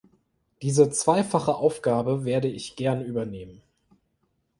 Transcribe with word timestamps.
Diese 0.63 0.89
zweifache 0.89 1.53
Aufgabe 1.53 2.25
werde 2.25 2.47
ich 2.47 2.75
gern 2.75 3.05
übernehmen. 3.05 3.61